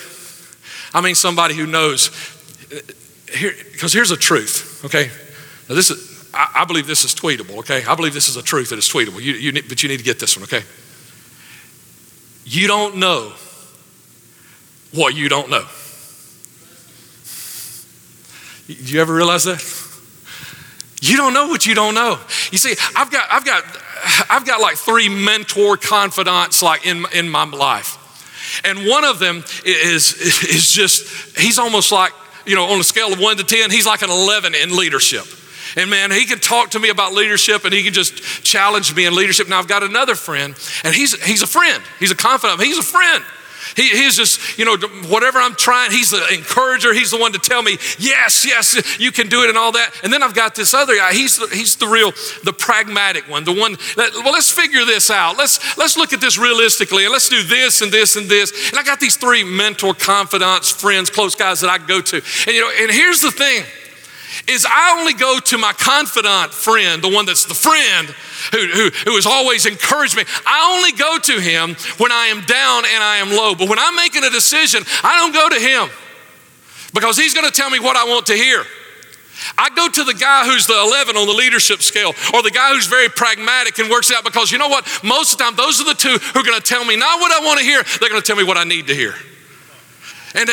[0.94, 2.12] I mean somebody who knows.
[3.34, 5.12] Here, because here's the truth, okay?
[5.68, 7.84] Now this is, I, believe this is tweetable, okay?
[7.86, 10.04] I believe this is a truth that is tweetable, you, you, but you need to
[10.04, 10.64] get this one, okay?
[12.46, 13.34] You don't know
[14.92, 15.66] what you don't know.
[18.68, 19.62] Do you ever realize that?
[21.02, 22.20] You don't know what you don't know.
[22.52, 23.64] You see, I've got, I've got,
[24.30, 27.98] I've got like three mentor confidants like in, in my life.
[28.66, 32.14] And one of them is, is just, he's almost like,
[32.46, 35.26] you know, on a scale of one to 10, he's like an 11 in leadership.
[35.78, 39.06] And man, he can talk to me about leadership and he can just challenge me
[39.06, 39.48] in leadership.
[39.48, 41.82] Now I've got another friend, and he's, he's a friend.
[42.00, 42.62] He's a confidant.
[42.62, 43.24] He's a friend.
[43.76, 44.76] He, he's just, you know,
[45.08, 46.94] whatever I'm trying, he's the encourager.
[46.94, 49.92] He's the one to tell me, yes, yes, you can do it and all that.
[50.04, 51.14] And then I've got this other guy.
[51.14, 52.12] He's the, he's the real,
[52.44, 55.38] the pragmatic one, the one that, well, let's figure this out.
[55.38, 58.72] Let's, let's look at this realistically and let's do this and this and this.
[58.72, 62.16] And I got these three mentor, confidants, friends, close guys that I go to.
[62.16, 63.64] And, you know, and here's the thing
[64.48, 68.08] is I only go to my confidant friend, the one that's the friend
[68.52, 70.24] who, who, who has always encouraged me.
[70.46, 73.56] I only go to him when I am down and I am low.
[73.56, 75.90] But when I'm making a decision, I don't go to him
[76.94, 78.64] because he's going to tell me what I want to hear.
[79.58, 82.74] I go to the guy who's the 11 on the leadership scale or the guy
[82.74, 84.88] who's very pragmatic and works out because you know what?
[85.04, 87.20] Most of the time, those are the two who are going to tell me not
[87.20, 89.14] what I want to hear, they're going to tell me what I need to hear.
[90.36, 90.50] And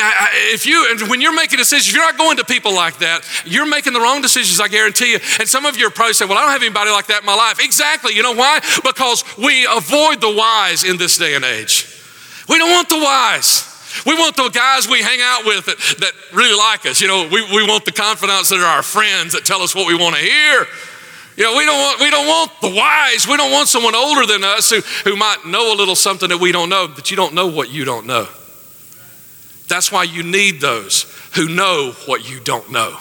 [0.53, 3.27] if you, and when you're making decisions, you're not going to people like that.
[3.45, 5.19] You're making the wrong decisions, I guarantee you.
[5.39, 7.25] And some of you are probably saying, well, I don't have anybody like that in
[7.25, 7.59] my life.
[7.63, 8.15] Exactly.
[8.15, 8.59] You know why?
[8.83, 11.91] Because we avoid the wise in this day and age.
[12.47, 13.71] We don't want the wise.
[14.05, 17.01] We want the guys we hang out with that, that really like us.
[17.01, 19.87] You know, we, we want the confidants that are our friends that tell us what
[19.87, 20.65] we want to hear.
[21.37, 23.27] You know, we don't want we don't want the wise.
[23.27, 26.39] We don't want someone older than us who, who might know a little something that
[26.39, 28.27] we don't know, but you don't know what you don't know.
[29.67, 31.03] That's why you need those
[31.35, 32.97] who know what you don't know.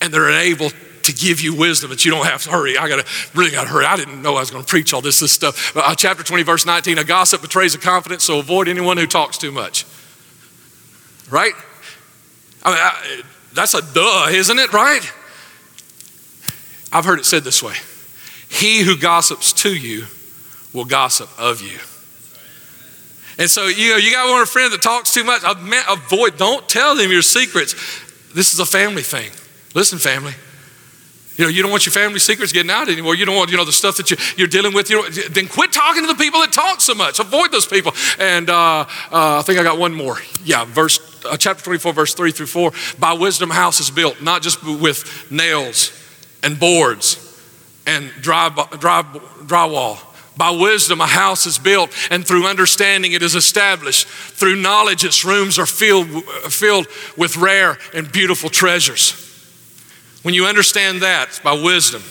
[0.00, 0.70] And they're able
[1.06, 2.76] to give you wisdom that you don't have to hurry.
[2.76, 3.84] I gotta really gotta hurry.
[3.84, 5.76] I didn't know I was gonna preach all this, this stuff.
[5.76, 9.38] Uh, chapter 20, verse 19, a gossip betrays a confidence, so avoid anyone who talks
[9.38, 9.86] too much.
[11.30, 11.54] Right?
[12.64, 13.22] I mean, I,
[13.54, 14.72] that's a duh, isn't it?
[14.72, 15.02] Right?
[16.92, 17.74] I've heard it said this way
[18.48, 20.06] He who gossips to you
[20.72, 21.78] will gossip of you.
[23.38, 25.42] And so, you know, you got one friend that talks too much.
[25.44, 27.74] Avoid, don't tell them your secrets.
[28.34, 29.30] This is a family thing.
[29.74, 30.32] Listen, family.
[31.36, 33.14] You know, you don't want your family secrets getting out anymore.
[33.14, 34.88] You don't want, you know, the stuff that you, you're dealing with.
[34.88, 37.18] You then quit talking to the people that talk so much.
[37.18, 37.92] Avoid those people.
[38.18, 38.86] And uh, uh,
[39.38, 40.16] I think I got one more.
[40.44, 42.72] Yeah, verse uh, chapter 24, verse 3 through 4.
[42.98, 45.92] By wisdom, house is built, not just with nails
[46.42, 47.22] and boards
[47.86, 49.98] and dry, dry, drywall
[50.36, 54.06] by wisdom, a house is built, and through understanding, it is established.
[54.06, 59.22] Through knowledge, its rooms are filled, uh, filled with rare and beautiful treasures.
[60.22, 62.02] When you understand that, it's by wisdom,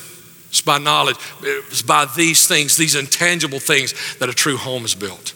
[0.48, 4.96] it's by knowledge, it's by these things, these intangible things, that a true home is
[4.96, 5.34] built.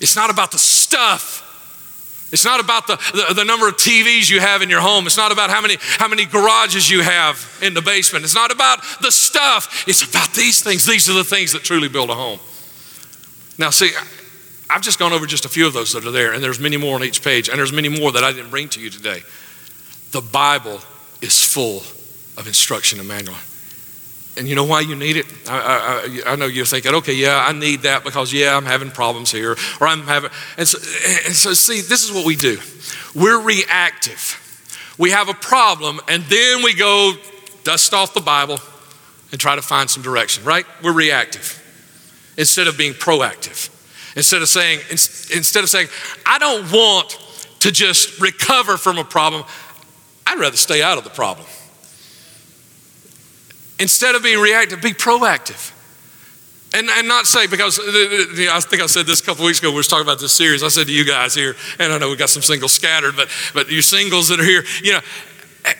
[0.00, 1.46] It's not about the stuff
[2.32, 5.06] it's not about the, the, the, number of TVs you have in your home.
[5.06, 8.24] It's not about how many, how many garages you have in the basement.
[8.24, 9.84] It's not about the stuff.
[9.88, 10.86] It's about these things.
[10.86, 12.38] These are the things that truly build a home.
[13.58, 13.90] Now, see,
[14.70, 16.76] I've just gone over just a few of those that are there, and there's many
[16.76, 19.22] more on each page, and there's many more that I didn't bring to you today.
[20.12, 20.80] The Bible
[21.20, 21.78] is full
[22.38, 23.34] of instruction and manual.
[24.36, 25.26] And you know why you need it?
[25.48, 28.90] I, I, I, know you're thinking, okay, yeah, I need that because, yeah, I'm having
[28.90, 30.30] problems here, or I'm having.
[30.56, 30.78] And so,
[31.26, 32.58] and so, see, this is what we do
[33.14, 34.36] we're reactive.
[34.98, 37.14] We have a problem, and then we go
[37.64, 38.58] dust off the Bible
[39.32, 40.66] and try to find some direction, right?
[40.82, 41.56] We're reactive
[42.36, 43.68] instead of being proactive.
[44.16, 45.88] Instead of saying, instead of saying,
[46.26, 47.18] I don't want
[47.60, 49.44] to just recover from a problem,
[50.26, 51.46] I'd rather stay out of the problem.
[53.80, 55.72] Instead of being reactive, be proactive.
[56.72, 59.76] And, and not say, because I think I said this a couple weeks ago, we
[59.76, 60.62] were talking about this series.
[60.62, 63.28] I said to you guys here, and I know we got some singles scattered, but,
[63.54, 65.00] but you singles that are here, you know,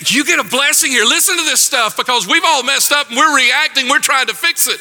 [0.06, 1.04] you get a blessing here.
[1.04, 4.34] Listen to this stuff because we've all messed up and we're reacting, we're trying to
[4.34, 4.80] fix it.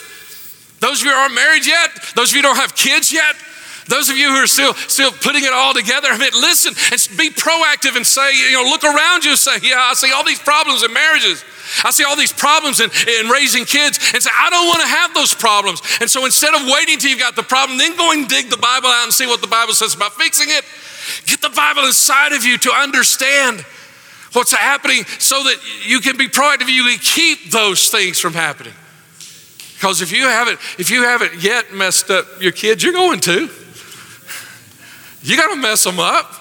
[0.80, 3.36] Those of you who aren't married yet, those of you who don't have kids yet,
[3.90, 7.18] Those of you who are still, still putting it all together, I mean, listen and
[7.18, 10.24] be proactive and say, you know, look around you and say, yeah, I see all
[10.24, 11.44] these problems in marriages.
[11.84, 14.88] I see all these problems in, in raising kids and say, I don't want to
[14.88, 15.82] have those problems.
[16.02, 18.58] And so instead of waiting till you've got the problem, then go and dig the
[18.58, 20.64] Bible out and see what the Bible says about fixing it.
[21.26, 23.66] Get the Bible inside of you to understand
[24.34, 28.74] what's happening so that you can be proactive, you can keep those things from happening.
[29.74, 33.50] Because if you haven't, if you haven't yet messed up your kids, you're going to.
[35.22, 36.32] You're going to mess them up.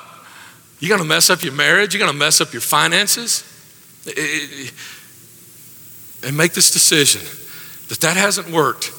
[0.80, 1.94] You're going to mess up your marriage.
[1.94, 3.44] You're going to mess up your finances.
[6.24, 7.22] And make this decision
[7.88, 8.92] that that hasn't worked.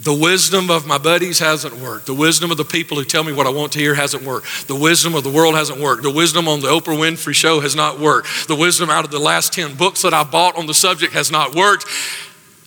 [0.00, 2.06] The wisdom of my buddies hasn't worked.
[2.06, 4.66] The wisdom of the people who tell me what I want to hear hasn't worked.
[4.66, 6.02] The wisdom of the world hasn't worked.
[6.02, 8.48] The wisdom on the Oprah Winfrey show has not worked.
[8.48, 11.30] The wisdom out of the last 10 books that I bought on the subject has
[11.30, 11.84] not worked.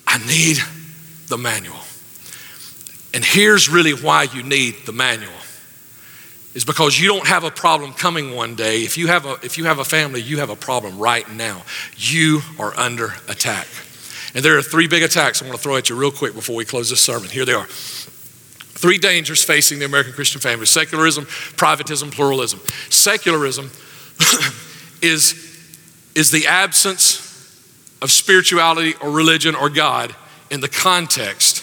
[0.08, 0.60] I need
[1.28, 1.80] the manual.
[3.14, 5.34] And here's really why you need the manual.
[6.56, 8.84] Is because you don't have a problem coming one day.
[8.84, 11.64] If you have a if you have a family, you have a problem right now.
[11.98, 13.68] You are under attack.
[14.34, 16.56] And there are three big attacks I want to throw at you real quick before
[16.56, 17.30] we close this sermon.
[17.30, 17.68] Here they are.
[18.76, 22.60] Three dangers facing the American Christian family secularism, privatism, pluralism.
[22.90, 23.72] Secularism
[25.02, 25.34] is,
[26.14, 27.22] is the absence
[28.02, 30.14] of spirituality or religion or God
[30.52, 31.55] in the context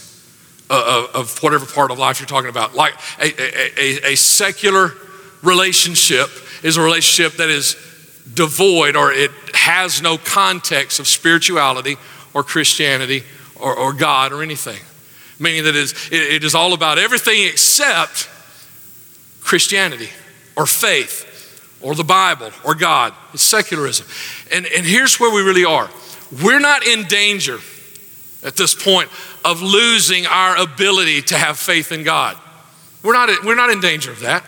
[0.73, 2.75] of, of whatever part of life you're talking about.
[2.75, 4.93] Like a, a, a, secular
[5.43, 6.29] relationship
[6.63, 7.77] is a relationship that is
[8.33, 11.97] devoid or it has no context of spirituality
[12.33, 13.25] or Christianity
[13.57, 14.81] or, or God or anything.
[15.39, 18.31] Meaning that it is, it is all about everything except
[19.43, 20.09] Christianity
[20.57, 21.29] or faith
[21.83, 23.13] or the Bible or God.
[23.35, 24.07] It's secularism.
[24.53, 25.91] And, and here's where we really are
[26.43, 27.59] we're not in danger
[28.43, 29.11] at this point
[29.44, 32.37] of losing our ability to have faith in God.
[33.02, 34.44] We're not, we're not in danger of that.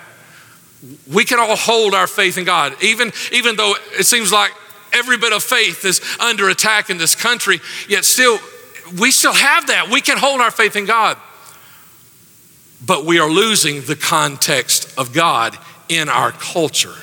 [1.12, 4.52] We can all hold our faith in God, even, even though it seems like
[4.92, 8.38] every bit of faith is under attack in this country, yet still,
[9.00, 9.88] we still have that.
[9.90, 11.16] We can hold our faith in God.
[12.84, 15.56] But we are losing the context of God
[15.88, 16.94] in our culture.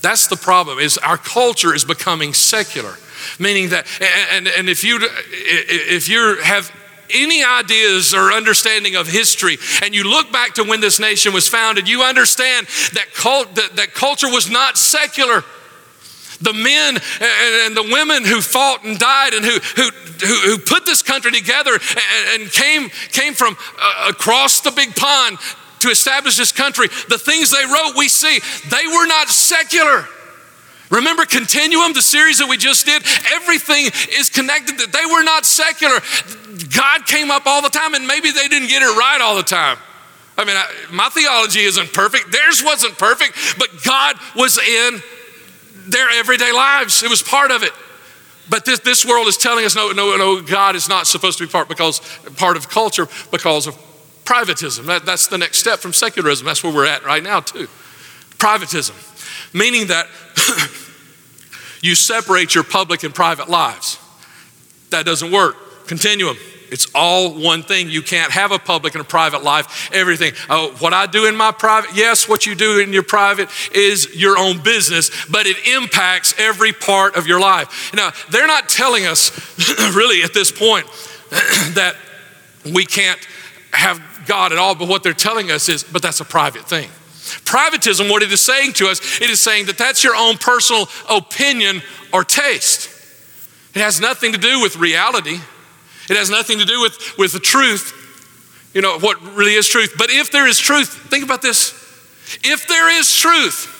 [0.00, 2.96] That's the problem is our culture is becoming secular
[3.38, 3.86] meaning that,
[4.32, 6.70] and, and if you if you have
[7.14, 11.48] any ideas or understanding of history and you look back to when this nation was
[11.48, 15.44] founded, you understand that, cult, that, that culture was not secular.
[16.40, 19.90] The men and the women who fought and died and who, who,
[20.26, 21.78] who, put this country together
[22.32, 25.38] and, came, came from uh, across the big pond
[25.80, 30.06] to establish this country, the things they wrote, we see, they were not secular.
[30.90, 33.02] Remember Continuum, the series that we just did?
[33.32, 33.86] Everything
[34.18, 34.78] is connected.
[34.78, 36.00] That They were not secular.
[36.74, 39.42] God came up all the time, and maybe they didn't get it right all the
[39.42, 39.78] time.
[40.36, 42.32] I mean, I, my theology isn't perfect.
[42.32, 45.00] Theirs wasn't perfect, but God was in
[45.88, 47.02] their everyday lives.
[47.02, 47.72] It was part of it.
[48.48, 51.46] But this, this world is telling us no, no, no, God is not supposed to
[51.46, 52.00] be part because
[52.36, 53.76] part of culture because of
[54.24, 54.86] privatism.
[54.86, 56.46] That, that's the next step from secularism.
[56.46, 57.68] That's where we're at right now, too.
[58.38, 58.94] Privatism,
[59.52, 60.06] meaning that
[61.82, 63.98] you separate your public and private lives.
[64.90, 65.86] That doesn't work.
[65.86, 66.36] Continuum.
[66.70, 67.90] It's all one thing.
[67.90, 69.90] You can't have a public and a private life.
[69.92, 70.32] Everything.
[70.48, 74.14] Oh, what I do in my private, yes, what you do in your private is
[74.14, 77.92] your own business, but it impacts every part of your life.
[77.94, 79.30] Now, they're not telling us,
[79.94, 80.86] really, at this point,
[81.74, 81.96] that
[82.72, 83.18] we can't
[83.72, 86.90] have God at all, but what they're telling us is, but that's a private thing.
[87.44, 90.88] Privatism, what it is saying to us, it is saying that that's your own personal
[91.08, 92.88] opinion or taste.
[93.74, 95.38] It has nothing to do with reality.
[96.08, 97.94] It has nothing to do with, with the truth,
[98.74, 99.94] you know, what really is truth.
[99.96, 101.72] But if there is truth, think about this.
[102.42, 103.76] If there is truth,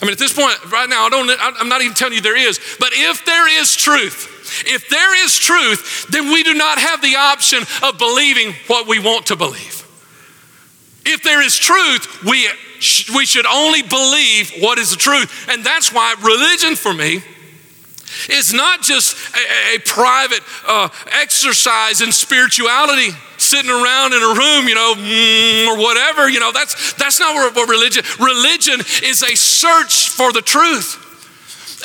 [0.00, 2.36] I mean, at this point, right now, I don't, I'm not even telling you there
[2.36, 7.00] is, but if there is truth, if there is truth, then we do not have
[7.00, 9.73] the option of believing what we want to believe.
[11.06, 12.48] If there is truth, we,
[13.14, 15.48] we should only believe what is the truth.
[15.50, 17.22] And that's why religion for me
[18.30, 20.88] is not just a, a private uh,
[21.20, 26.28] exercise in spirituality, sitting around in a room, you know, mm, or whatever.
[26.28, 31.00] You know, that's, that's not what, what religion, religion is a search for the truth.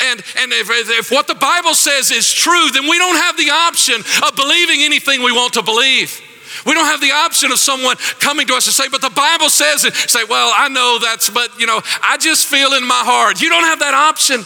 [0.01, 3.49] And, and if, if what the Bible says is true, then we don't have the
[3.49, 6.21] option of believing anything we want to believe.
[6.65, 9.49] We don't have the option of someone coming to us and say, but the Bible
[9.49, 9.93] says it.
[9.93, 13.41] Say, well, I know that's, but you know, I just feel in my heart.
[13.41, 14.41] You don't have that option.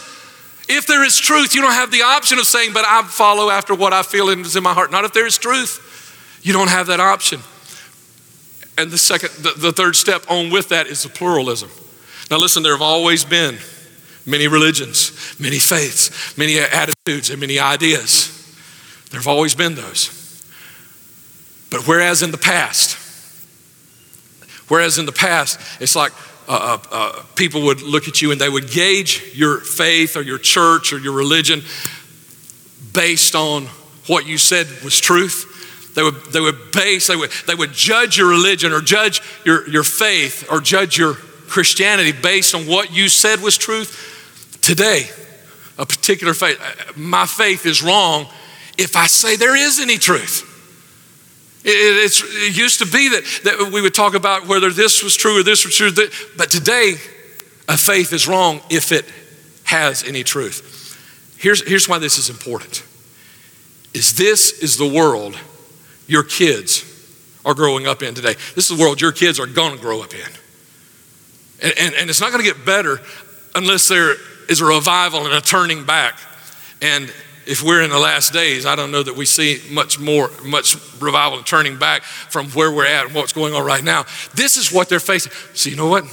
[0.66, 3.74] If there is truth, you don't have the option of saying, but I follow after
[3.74, 4.90] what I feel is in my heart.
[4.90, 6.40] Not if there is truth.
[6.42, 7.40] You don't have that option.
[8.76, 11.70] And the second, the, the third step on with that is the pluralism.
[12.30, 13.58] Now, listen, there have always been
[14.26, 18.30] many religions, many faiths, many attitudes, and many ideas.
[19.10, 20.23] There have always been those.
[21.70, 22.96] But whereas in the past,
[24.68, 26.12] whereas in the past, it's like
[26.46, 30.22] uh, uh, uh, people would look at you and they would gauge your faith or
[30.22, 31.62] your church or your religion
[32.92, 33.64] based on
[34.06, 35.92] what you said was truth.
[35.94, 39.68] They would, they would base, they would, they would judge your religion or judge your,
[39.68, 44.58] your faith or judge your Christianity based on what you said was truth.
[44.60, 45.08] Today,
[45.78, 46.58] a particular faith,
[46.96, 48.26] my faith is wrong
[48.76, 50.50] if I say there is any truth.
[51.64, 55.40] It, it, used to be that, that we would talk about whether this was true
[55.40, 55.90] or this was true,
[56.36, 56.96] but today,
[57.68, 59.06] a faith is wrong if it
[59.64, 61.36] has any truth.
[61.38, 62.84] Here's, here's why this is important.
[63.94, 65.38] Is this is the world
[66.06, 66.84] your kids
[67.44, 68.34] are growing up in today.
[68.54, 70.20] This is the world your kids are going to grow up in.
[71.62, 73.00] And, and, and it's not going to get better
[73.54, 74.16] unless there
[74.48, 76.18] is a revival and a turning back.
[76.82, 77.12] And
[77.46, 80.76] if we're in the last days, I don't know that we see much more, much
[81.00, 84.04] revival and turning back from where we're at and what's going on right now.
[84.34, 85.32] This is what they're facing.
[85.54, 86.04] So, you know what?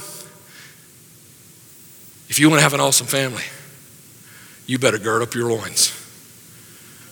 [2.28, 3.44] If you want to have an awesome family,
[4.66, 5.98] you better gird up your loins.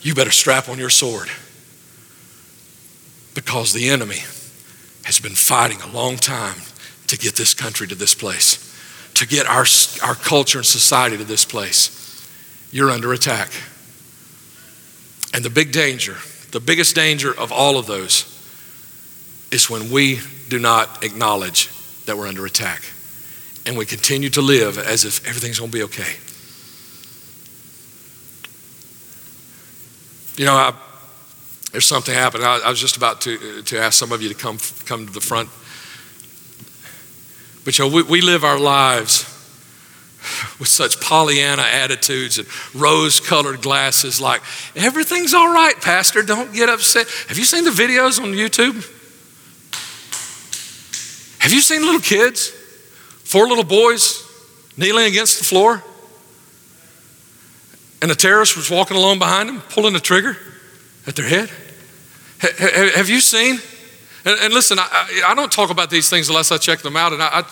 [0.02, 1.28] You better strap on your sword
[3.34, 4.20] because the enemy
[5.04, 6.56] has been fighting a long time
[7.06, 8.74] to get this country to this place,
[9.14, 9.66] to get our,
[10.02, 11.96] our culture and society to this place.
[12.70, 13.50] You're under attack.
[15.32, 16.16] And the big danger,
[16.50, 18.26] the biggest danger of all of those,
[19.50, 21.68] is when we do not acknowledge
[22.06, 22.82] that we're under attack
[23.66, 26.16] and we continue to live as if everything's going to be okay.
[30.36, 30.74] You know, I,
[31.72, 32.44] there's something happened.
[32.44, 35.12] I, I, was just about to, to ask some of you to come, come to
[35.12, 35.50] the front.
[37.64, 39.39] But you know, we, we live our lives
[40.58, 44.42] with such Pollyanna attitudes and rose colored glasses, like,
[44.76, 47.06] everything's all right, Pastor, don't get upset.
[47.28, 48.74] Have you seen the videos on YouTube?
[51.40, 52.48] Have you seen little kids?
[53.24, 54.26] Four little boys
[54.76, 55.82] kneeling against the floor?
[58.02, 60.36] And a terrorist was walking along behind them, pulling the trigger
[61.06, 61.50] at their head?
[62.94, 63.58] Have you seen?
[64.24, 67.12] And, listen, I, I, don't talk about these things unless I check them out.
[67.14, 67.42] And I,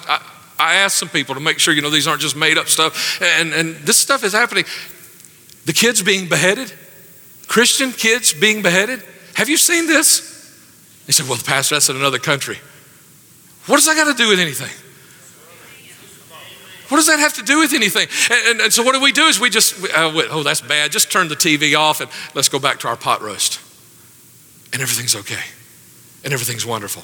[0.59, 3.21] I, asked some people to make sure, you know, these aren't just made up stuff.
[3.23, 4.65] And, and this stuff is happening.
[5.67, 6.73] The kids being beheaded,
[7.47, 9.03] Christian kids being beheaded.
[9.35, 10.35] Have you seen this?
[11.07, 12.59] He said, Well, the Pastor, that's in another country.
[13.67, 14.71] What does that got to do with anything?
[16.89, 18.09] What does that have to do with anything?
[18.31, 20.91] And, and, and so, what do we do is we just, uh, oh, that's bad.
[20.91, 23.61] Just turn the TV off and let's go back to our pot roast.
[24.73, 25.43] And everything's okay.
[26.25, 27.03] And everything's wonderful.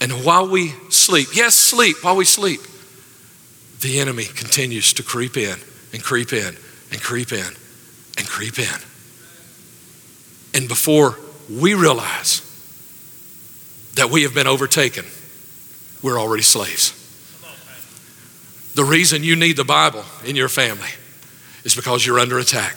[0.00, 0.74] And while we
[1.06, 2.60] sleep, yes, sleep, while we sleep,
[3.80, 5.56] the enemy continues to creep in
[5.92, 6.56] and creep in
[6.90, 7.46] and creep in
[8.18, 8.80] and creep in.
[10.54, 11.16] And before
[11.48, 12.42] we realize
[13.94, 15.04] that we have been overtaken,
[16.02, 16.92] we're already slaves.
[18.74, 20.90] The reason you need the Bible in your family
[21.64, 22.76] is because you're under attack.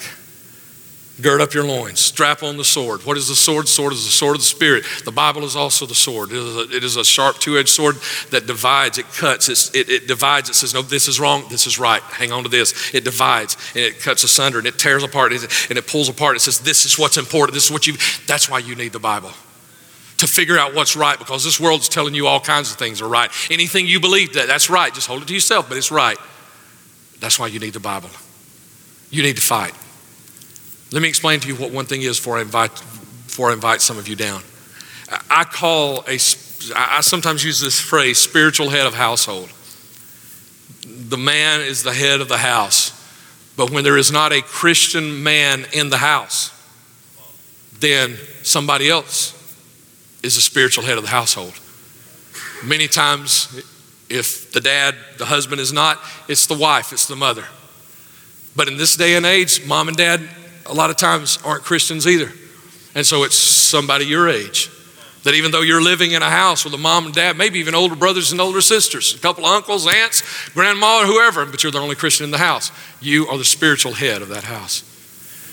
[1.21, 3.05] Gird up your loins, strap on the sword.
[3.05, 3.67] What is the sword?
[3.67, 4.85] Sword is the sword of the Spirit.
[5.03, 6.31] The Bible is also the sword.
[6.31, 7.95] It is a, it is a sharp two edged sword
[8.31, 10.49] that divides, it cuts, it, it divides.
[10.49, 12.01] It says, No, this is wrong, this is right.
[12.03, 12.93] Hang on to this.
[12.93, 16.37] It divides and it cuts asunder and it tears apart and it pulls apart.
[16.37, 17.53] It says, This is what's important.
[17.53, 17.93] This is what you,
[18.25, 19.31] that's why you need the Bible
[20.19, 23.07] to figure out what's right because this world's telling you all kinds of things are
[23.07, 23.31] right.
[23.49, 24.93] Anything you believe that, that's right.
[24.93, 26.17] Just hold it to yourself, but it's right.
[27.19, 28.09] That's why you need the Bible.
[29.09, 29.73] You need to fight.
[30.91, 33.81] Let me explain to you what one thing is before I invite, before I invite
[33.81, 34.41] some of you down.
[35.29, 36.17] I call a,
[36.75, 39.51] I sometimes use this phrase, spiritual head of household.
[40.85, 42.95] The man is the head of the house.
[43.55, 46.51] But when there is not a Christian man in the house,
[47.79, 49.35] then somebody else
[50.23, 51.53] is the spiritual head of the household.
[52.63, 53.63] Many times,
[54.09, 57.45] if the dad, the husband is not, it's the wife, it's the mother.
[58.55, 60.21] But in this day and age, mom and dad,
[60.69, 62.31] a lot of times, aren't Christians either.
[62.95, 64.69] And so it's somebody your age.
[65.23, 67.75] That even though you're living in a house with a mom and dad, maybe even
[67.75, 71.73] older brothers and older sisters, a couple of uncles, aunts, grandma, or whoever, but you're
[71.73, 74.85] the only Christian in the house, you are the spiritual head of that house.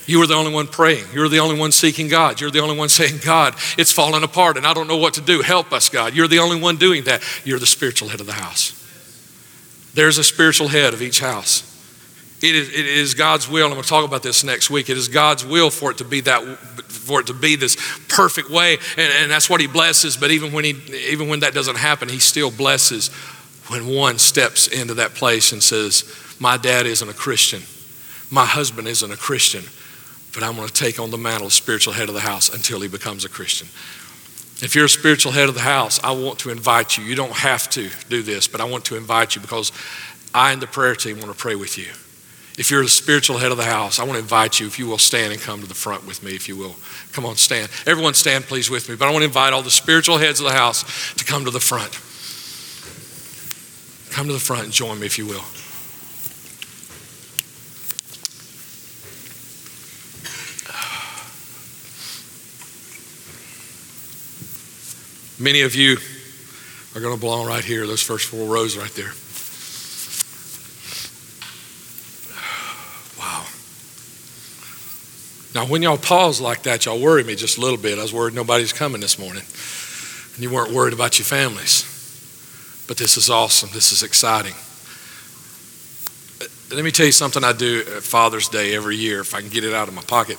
[0.07, 1.03] You are the only one praying.
[1.13, 2.39] You're the only one seeking God.
[2.39, 5.21] You're the only one saying, God, it's falling apart and I don't know what to
[5.21, 5.41] do.
[5.41, 6.15] Help us, God.
[6.15, 7.21] You're the only one doing that.
[7.43, 8.73] You're the spiritual head of the house.
[9.93, 11.76] There's a spiritual head of each house.
[12.39, 14.89] It is, it is God's will, and going to talk about this next week.
[14.89, 16.43] It is God's will for it to be that,
[16.87, 17.75] for it to be this
[18.09, 18.77] perfect way.
[18.95, 20.17] And, and that's what he blesses.
[20.17, 20.75] But even when, he,
[21.09, 23.07] even when that doesn't happen, he still blesses
[23.69, 26.03] when one steps into that place and says,
[26.39, 27.63] My dad isn't a Christian.
[28.29, 29.63] My husband isn't a Christian.
[30.33, 32.79] But I'm going to take on the mantle of spiritual head of the house until
[32.81, 33.67] he becomes a Christian.
[34.63, 37.03] If you're a spiritual head of the house, I want to invite you.
[37.03, 39.71] You don't have to do this, but I want to invite you because
[40.35, 41.87] I and the prayer team want to pray with you.
[42.57, 44.87] If you're the spiritual head of the house, I want to invite you, if you
[44.87, 46.75] will, stand and come to the front with me, if you will.
[47.11, 47.69] Come on, stand.
[47.85, 48.95] Everyone, stand, please, with me.
[48.95, 51.51] But I want to invite all the spiritual heads of the house to come to
[51.51, 51.91] the front.
[54.11, 55.43] Come to the front and join me, if you will.
[65.39, 65.97] Many of you
[66.95, 69.11] are going to belong right here, those first four rows right there.
[75.57, 77.97] Now, when y'all pause like that, y'all worry me just a little bit.
[77.97, 79.41] I was worried nobody's coming this morning,
[80.35, 81.81] and you weren't worried about your families.
[82.87, 83.71] But this is awesome.
[83.73, 84.53] This is exciting.
[86.71, 89.49] Let me tell you something I do at Father's Day every year, if I can
[89.49, 90.37] get it out of my pocket,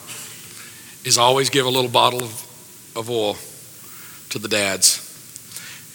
[1.05, 3.37] is always give a little bottle of, of oil
[4.29, 4.99] to the dads.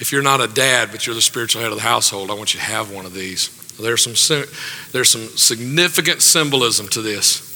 [0.02, 2.56] If you're not a dad, but you're the spiritual head of the household, I want
[2.56, 3.48] you to have one of these.
[3.80, 4.44] There's some,
[4.92, 7.53] there's some significant symbolism to this.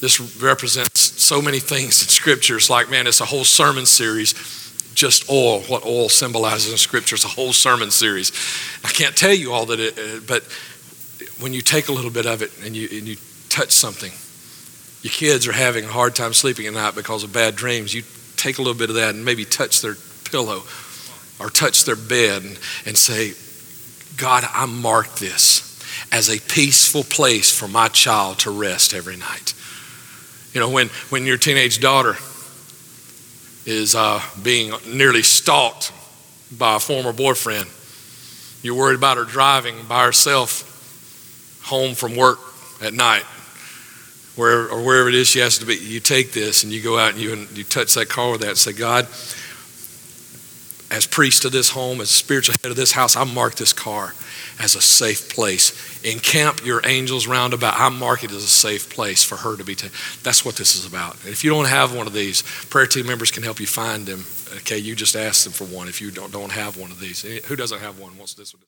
[0.00, 2.56] This represents so many things in Scripture.
[2.56, 4.34] It's like, man, it's a whole sermon series,
[4.94, 7.14] just oil, what oil symbolizes in Scripture.
[7.14, 8.32] It's a whole sermon series.
[8.84, 10.44] I can't tell you all that it, uh, but
[11.40, 13.16] when you take a little bit of it and you, and you
[13.48, 14.12] touch something,
[15.02, 17.92] your kids are having a hard time sleeping at night because of bad dreams.
[17.92, 18.02] You
[18.36, 19.96] take a little bit of that and maybe touch their
[20.30, 20.62] pillow
[21.38, 23.34] or touch their bed and, and say,
[24.16, 25.82] God, I mark this
[26.12, 29.54] as a peaceful place for my child to rest every night.
[30.54, 32.16] You know, when, when your teenage daughter
[33.66, 35.92] is uh, being nearly stalked
[36.56, 37.68] by a former boyfriend,
[38.62, 40.70] you're worried about her driving by herself
[41.64, 42.38] home from work
[42.80, 43.24] at night
[44.36, 46.98] where, or wherever it is she has to be, you take this and you go
[46.98, 49.06] out and you, and you touch that car with that and say, God,
[50.94, 54.14] as priest of this home, as spiritual head of this house, I mark this car
[54.60, 55.72] as a safe place.
[56.04, 57.74] Encamp your angels round about.
[57.76, 59.96] I mark it as a safe place for her to be taken.
[60.22, 61.20] That's what this is about.
[61.24, 64.06] And if you don't have one of these, prayer team members can help you find
[64.06, 64.24] them.
[64.58, 67.22] Okay, you just ask them for one if you don't, don't have one of these.
[67.22, 68.16] Who doesn't have one?
[68.16, 68.62] What's this one?